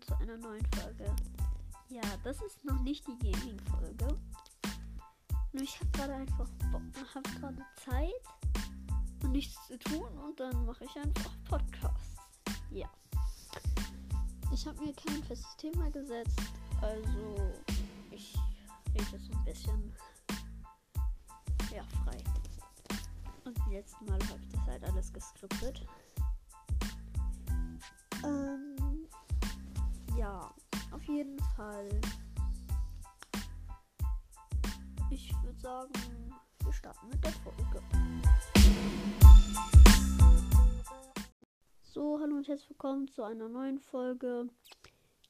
[0.00, 1.04] willkommen zu einer neuen Folge.
[1.88, 4.06] Ja, das ist noch nicht die Gaming-Folge.
[5.52, 6.82] Nur ich habe gerade einfach Bock,
[7.14, 8.12] habe gerade Zeit
[9.22, 12.16] und nichts zu tun und dann mache ich einfach Podcasts.
[12.70, 12.88] Ja.
[14.52, 16.40] Ich habe mir kein festes Thema gesetzt,
[16.80, 17.52] also
[18.10, 18.34] ich
[18.94, 19.92] rede so ein bisschen
[21.74, 22.18] ja frei.
[23.44, 25.86] Und die letzten Mal habe ich das halt alles geskriptet.
[28.24, 28.79] Ähm,
[30.20, 30.54] ja,
[30.92, 31.88] auf jeden Fall.
[35.10, 35.92] Ich würde sagen,
[36.62, 37.82] wir starten mit der Folge.
[41.82, 44.50] So, hallo und herzlich willkommen zu einer neuen Folge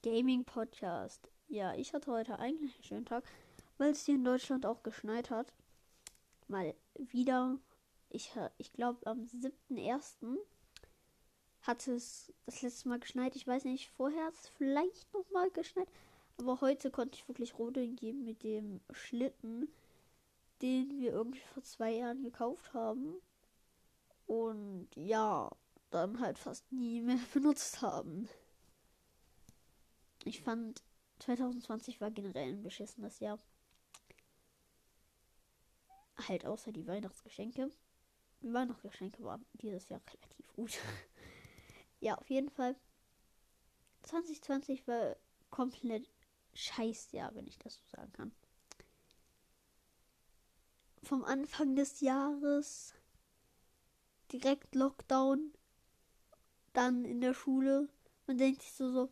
[0.03, 1.31] Gaming Podcast.
[1.47, 3.23] Ja, ich hatte heute eigentlich einen schönen Tag,
[3.77, 5.53] weil es hier in Deutschland auch geschneit hat.
[6.49, 7.57] Mal wieder.
[8.09, 10.19] Ich, ich glaube, am 7.1
[11.71, 13.33] hat es das letzte Mal geschneit.
[13.37, 15.87] Ich weiß nicht, vorher hat es vielleicht noch mal geschneit.
[16.37, 19.69] Aber heute konnte ich wirklich rodeln gehen mit dem Schlitten,
[20.61, 23.15] den wir irgendwie vor zwei Jahren gekauft haben.
[24.25, 25.49] Und ja,
[25.91, 28.27] dann halt fast nie mehr benutzt haben.
[30.25, 30.83] Ich fand
[31.19, 33.39] 2020 war generell ein beschissenes Jahr.
[36.27, 37.71] Halt außer die Weihnachtsgeschenke.
[38.41, 40.77] Die Weihnachtsgeschenke waren dieses Jahr relativ gut.
[42.01, 42.75] Ja, auf jeden Fall.
[44.03, 45.15] 2020 war
[45.51, 46.09] komplett
[46.53, 48.31] Scheißjahr, wenn ich das so sagen kann.
[51.03, 52.95] Vom Anfang des Jahres
[54.31, 55.53] direkt Lockdown,
[56.73, 57.87] dann in der Schule.
[58.25, 59.09] Man denkt sich so, so,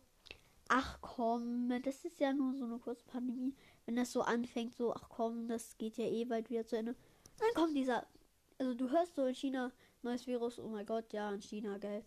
[0.68, 3.54] ach komm, das ist ja nur so eine kurze Pandemie.
[3.86, 6.96] Wenn das so anfängt, so, ach komm, das geht ja eh bald wieder zu Ende.
[7.38, 8.04] Dann kommt dieser,
[8.58, 12.04] also du hörst so in China, neues Virus, oh mein Gott, ja, in China, geil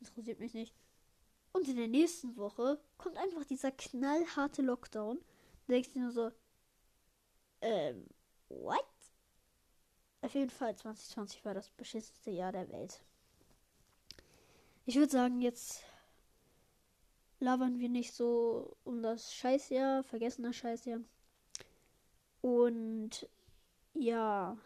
[0.00, 0.74] interessiert mich nicht.
[1.52, 5.18] Und in der nächsten Woche kommt einfach dieser knallharte Lockdown.
[5.66, 6.30] Da denkst du nur so,
[7.62, 8.06] ähm,
[8.48, 8.84] what?
[10.20, 13.00] Auf jeden Fall 2020 war das beschissenste Jahr der Welt.
[14.84, 15.82] Ich würde sagen, jetzt
[17.40, 21.00] labern wir nicht so um das Scheißjahr, vergessen das Scheißjahr.
[22.40, 23.28] Und
[23.94, 24.56] ja,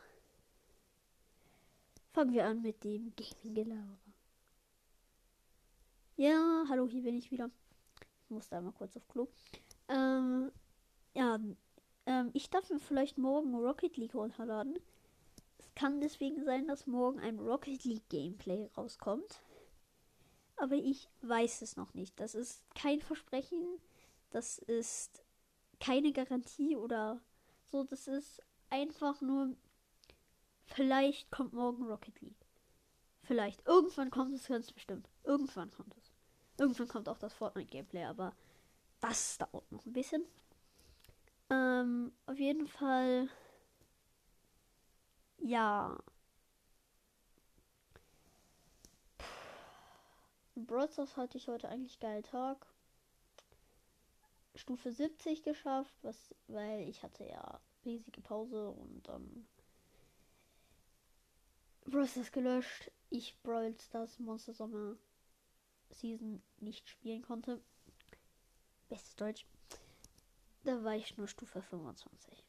[2.12, 4.09] fangen wir an mit dem Gaming-Gelaber.
[6.20, 7.50] Ja, hallo, hier bin ich wieder.
[8.24, 9.28] Ich musste einmal kurz auf Klo.
[9.88, 10.52] Ähm,
[11.14, 11.40] ja,
[12.04, 14.78] ähm, ich darf mir vielleicht morgen Rocket League runterladen.
[15.56, 19.40] Es kann deswegen sein, dass morgen ein Rocket League Gameplay rauskommt.
[20.56, 22.20] Aber ich weiß es noch nicht.
[22.20, 23.80] Das ist kein Versprechen.
[24.28, 25.24] Das ist
[25.80, 27.22] keine Garantie oder
[27.64, 27.84] so.
[27.84, 29.56] Das ist einfach nur.
[30.66, 32.46] Vielleicht kommt morgen Rocket League.
[33.22, 33.66] Vielleicht.
[33.66, 35.08] Irgendwann kommt es ganz bestimmt.
[35.24, 35.99] Irgendwann kommt es.
[36.60, 38.34] Irgendwann kommt auch das Fortnite-Gameplay, aber
[39.00, 40.22] das dauert noch ein bisschen.
[41.48, 43.30] Ähm, auf jeden Fall.
[45.38, 45.98] Ja.
[50.54, 52.66] Broadstars hatte ich heute eigentlich geilen Tag.
[54.54, 59.48] Stufe 70 geschafft, was, weil ich hatte ja riesige Pause und dann
[61.86, 62.90] Broadstars gelöscht.
[63.08, 64.98] Ich Brawl Stars Monster Sommer
[65.90, 67.60] Season nicht spielen konnte.
[68.88, 69.46] Bestes Deutsch.
[70.64, 72.44] Da war ich nur Stufe 25.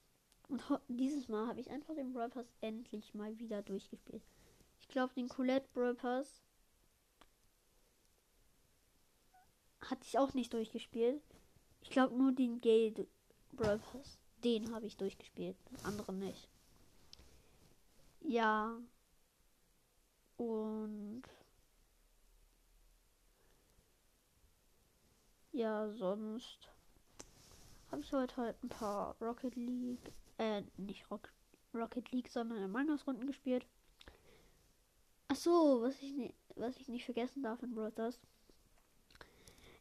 [0.49, 4.23] Und dieses Mal habe ich einfach den Brawl Pass endlich mal wieder durchgespielt.
[4.81, 6.41] Ich glaube, den Colette Brawl Pass
[9.81, 11.21] hatte ich auch nicht durchgespielt.
[11.81, 13.07] Ich glaube nur den Gale
[13.53, 14.17] Brawl Pass.
[14.43, 15.55] Den habe ich durchgespielt.
[15.69, 16.49] Den anderen nicht.
[18.21, 18.77] Ja.
[20.37, 20.70] Und
[25.61, 26.57] Ja, sonst
[27.91, 31.31] habe ich heute halt ein paar Rocket League, äh, nicht Rock,
[31.71, 33.67] Rocket League, sondern Among Us Runden gespielt.
[35.27, 38.19] Ach so, was ich, nicht, was ich nicht vergessen darf in Brothers.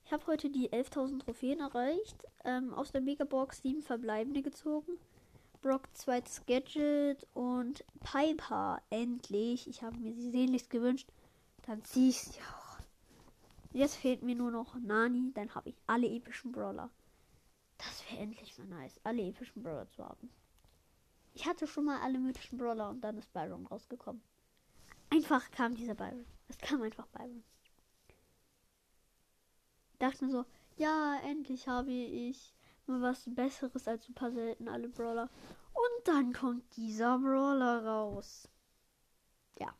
[0.05, 2.25] Ich habe heute die 11.000 Trophäen erreicht.
[2.45, 4.99] Ähm, aus der Megabox sieben verbleibende gezogen.
[5.63, 9.67] Brock zweites Gadget und Piper endlich.
[9.67, 11.09] Ich habe mir sie sehnlichst gewünscht.
[11.63, 12.39] Dann ziehe ich sie.
[13.73, 16.91] Jetzt fehlt mir nur noch Nani, dann habe ich alle epischen Brawler.
[17.79, 20.31] Das wäre endlich mal nice, alle epischen Brawler zu haben.
[21.35, 24.23] Ich hatte schon mal alle mythischen Brawler und dann ist Byron rausgekommen.
[25.11, 26.27] Einfach kam dieser Byron.
[26.49, 27.45] Es kam einfach Byron.
[29.99, 30.45] Dachte mir so,
[30.77, 32.55] ja, endlich habe ich
[32.87, 35.31] mal was Besseres als ein paar selten alle Brawler.
[35.73, 38.49] Und dann kommt dieser Brawler raus.
[39.59, 39.75] Ja.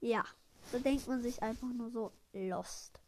[0.00, 0.24] Ja.
[0.72, 3.00] Da denkt man sich einfach nur so lost.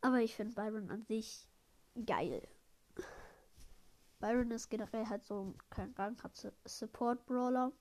[0.00, 1.46] Aber ich finde Byron an sich
[2.06, 2.46] geil.
[4.18, 7.72] Byron ist generell halt so kein Rang, hat Support Brawler.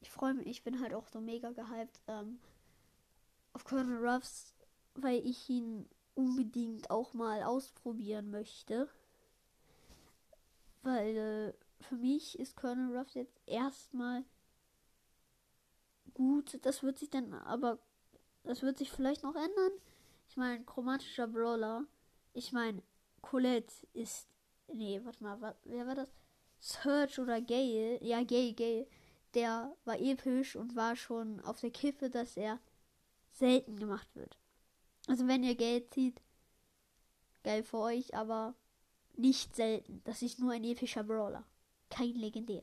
[0.00, 2.40] Ich freue mich, ich bin halt auch so mega gehypt ähm,
[3.52, 4.54] auf Colonel Ruffs,
[4.94, 8.88] weil ich ihn unbedingt auch mal ausprobieren möchte.
[10.82, 14.24] Weil äh, für mich ist Colonel Ruffs jetzt erstmal
[16.14, 16.58] gut.
[16.62, 17.78] Das wird sich dann aber,
[18.44, 19.72] das wird sich vielleicht noch ändern.
[20.28, 21.84] Ich meine, chromatischer Brawler.
[22.32, 22.82] Ich meine,
[23.20, 24.28] Colette ist
[24.74, 26.12] Nee, warte mal, was, wer war das?
[26.60, 28.02] Search oder Gale?
[28.02, 28.86] Ja, Gale, Gale.
[29.34, 32.60] Der war episch und war schon auf der Kippe, dass er
[33.32, 34.38] selten gemacht wird.
[35.08, 36.22] Also wenn ihr Geld zieht,
[37.42, 38.54] geil für euch, aber
[39.16, 40.02] nicht selten.
[40.04, 41.44] Das ist nur ein epischer Brawler.
[41.90, 42.62] Kein legendärer.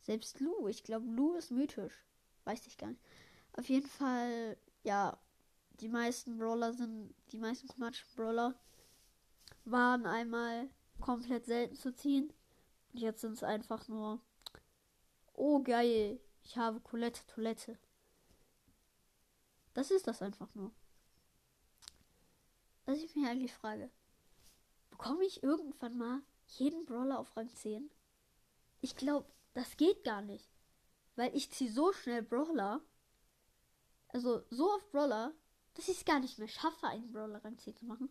[0.00, 2.04] Selbst Lou, ich glaube, Lou ist mythisch.
[2.44, 3.02] Weiß ich gar nicht.
[3.54, 5.18] Auf jeden Fall, ja,
[5.80, 8.54] die meisten Brawler sind, die meisten chromatischen Brawler
[9.64, 10.68] waren einmal
[11.00, 12.32] komplett selten zu ziehen.
[12.92, 14.20] Und jetzt sind es einfach nur,
[15.34, 17.78] oh geil, ich habe Colette Toilette.
[19.74, 20.72] Das ist das einfach nur.
[22.84, 23.90] Was ich mir eigentlich frage,
[24.90, 27.90] bekomme ich irgendwann mal jeden Brawler auf Rang 10?
[28.80, 30.48] Ich glaube, das geht gar nicht.
[31.16, 32.80] Weil ich ziehe so schnell Brawler,
[34.12, 35.32] also so oft Brawler,
[35.74, 38.08] dass ich es gar nicht mehr schaffe, einen Brawler Rang 10 zu machen.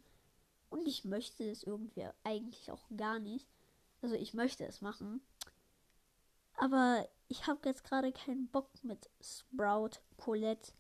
[0.70, 3.48] Und ich möchte es irgendwie eigentlich auch gar nicht.
[4.02, 5.22] Also ich möchte es machen.
[6.56, 10.74] Aber ich habe jetzt gerade keinen Bock mit Sprout, Colette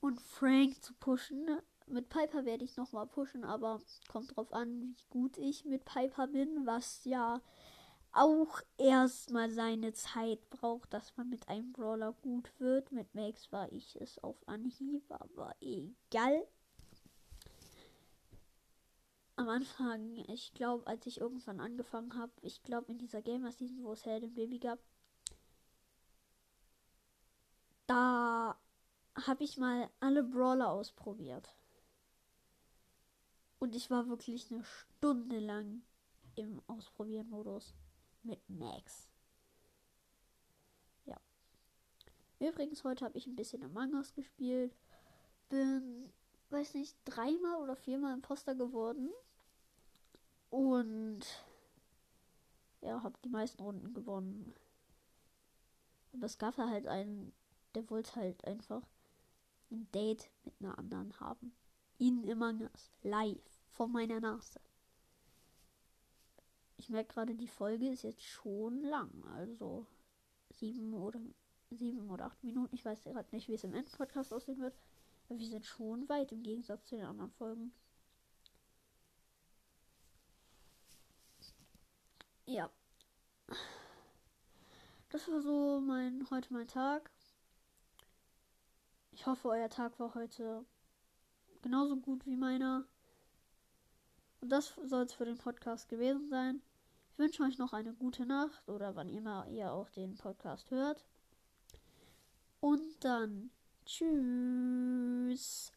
[0.00, 1.46] und Frank zu pushen.
[1.86, 6.26] Mit Piper werde ich nochmal pushen, aber kommt drauf an, wie gut ich mit Piper
[6.26, 7.40] bin, was ja
[8.12, 12.92] auch erstmal seine Zeit braucht, dass man mit einem Brawler gut wird.
[12.92, 16.46] Mit Max war ich es auf Anhieb, aber egal
[19.36, 23.82] am Anfang, ich glaube, als ich irgendwann angefangen habe, ich glaube in dieser Gamer Season,
[23.82, 24.78] wo es Helden Baby gab,
[27.86, 28.56] da
[29.26, 31.54] habe ich mal alle Brawler ausprobiert.
[33.58, 35.82] Und ich war wirklich eine Stunde lang
[36.34, 37.74] im Ausprobieren-Modus
[38.22, 39.08] mit Max.
[41.04, 41.20] Ja.
[42.38, 44.74] Übrigens, heute habe ich ein bisschen Among Us gespielt.
[45.48, 46.12] Bin,
[46.50, 49.10] weiß nicht, dreimal oder viermal Imposter geworden.
[50.50, 51.20] Und
[52.80, 54.54] ja, habe die meisten Runden gewonnen.
[56.12, 57.32] Aber es gab halt einen,
[57.74, 58.82] der wollte halt einfach
[59.70, 61.54] ein Date mit einer anderen haben.
[61.98, 62.52] Ihn immer
[63.02, 64.60] live vor meiner Nase.
[66.82, 69.24] Ich merke gerade, die Folge ist jetzt schon lang.
[69.36, 69.86] Also
[70.50, 71.20] sieben oder
[71.70, 72.74] sieben oder acht Minuten.
[72.74, 74.74] Ich weiß gerade nicht, wie es im Endpodcast aussehen wird.
[75.28, 77.72] Aber wir sind schon weit im Gegensatz zu den anderen Folgen.
[82.46, 82.68] ja.
[85.10, 87.12] Das war so mein heute mein Tag.
[89.12, 90.64] Ich hoffe, euer Tag war heute
[91.62, 92.84] genauso gut wie meiner.
[94.40, 96.60] Und das soll es für den Podcast gewesen sein.
[97.12, 101.04] Ich wünsche euch noch eine gute Nacht oder wann immer ihr auch den Podcast hört.
[102.60, 103.50] Und dann
[103.84, 105.72] tschüss.